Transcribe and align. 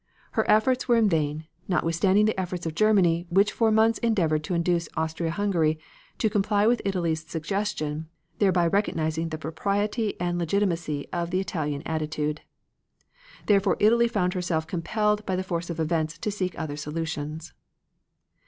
Her 0.31 0.49
efforts 0.49 0.87
were 0.87 0.95
in 0.95 1.07
vain, 1.09 1.45
notwithstanding 1.67 2.25
the 2.25 2.39
efforts 2.39 2.65
of 2.65 2.73
Germany, 2.73 3.27
which 3.29 3.51
for 3.51 3.71
months 3.71 3.99
endeavored 3.99 4.43
to 4.45 4.55
induce 4.55 4.89
Austria 4.97 5.29
Hungary 5.29 5.77
to 6.17 6.27
comply 6.27 6.65
with 6.65 6.81
Italy's 6.83 7.23
suggestion 7.27 8.09
thereby 8.39 8.65
recognizing 8.65 9.29
the 9.29 9.37
propriety 9.37 10.19
and 10.19 10.39
legitimacy 10.39 11.07
of 11.13 11.29
the 11.29 11.39
Italian 11.39 11.83
attitude. 11.85 12.41
Therefore 13.45 13.77
Italy 13.79 14.07
found 14.07 14.33
herself 14.33 14.65
compelled 14.65 15.23
by 15.27 15.35
the 15.35 15.43
force 15.43 15.69
of 15.69 15.79
events 15.79 16.17
to 16.17 16.31
seek 16.31 16.57
other 16.57 16.77
solutions. 16.77 17.53